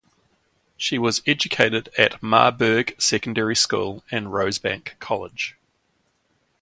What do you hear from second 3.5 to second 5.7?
School and Rosebank College.